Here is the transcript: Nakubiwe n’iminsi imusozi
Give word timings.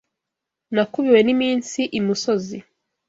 Nakubiwe 0.73 1.19
n’iminsi 1.23 1.81
imusozi 1.99 2.57